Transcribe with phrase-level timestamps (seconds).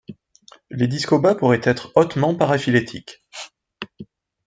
[0.71, 3.23] Les Discoba pourraient être hautement paraphylétiques.